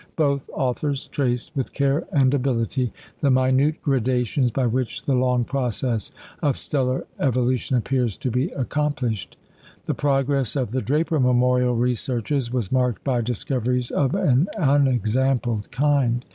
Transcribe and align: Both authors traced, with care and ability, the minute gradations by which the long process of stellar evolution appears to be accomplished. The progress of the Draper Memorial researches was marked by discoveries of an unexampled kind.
Both 0.15 0.49
authors 0.53 1.05
traced, 1.05 1.55
with 1.55 1.73
care 1.73 2.05
and 2.11 2.33
ability, 2.33 2.91
the 3.19 3.29
minute 3.29 3.83
gradations 3.83 4.49
by 4.49 4.65
which 4.65 5.03
the 5.03 5.13
long 5.13 5.43
process 5.43 6.11
of 6.41 6.57
stellar 6.57 7.05
evolution 7.19 7.77
appears 7.77 8.17
to 8.17 8.31
be 8.31 8.47
accomplished. 8.53 9.37
The 9.85 9.93
progress 9.93 10.55
of 10.55 10.71
the 10.71 10.81
Draper 10.81 11.19
Memorial 11.19 11.75
researches 11.75 12.51
was 12.51 12.71
marked 12.71 13.03
by 13.03 13.21
discoveries 13.21 13.91
of 13.91 14.15
an 14.15 14.47
unexampled 14.57 15.69
kind. 15.69 16.25